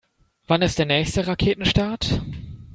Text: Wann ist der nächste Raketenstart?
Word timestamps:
Wann 0.47 0.63
ist 0.63 0.79
der 0.79 0.87
nächste 0.87 1.27
Raketenstart? 1.27 2.21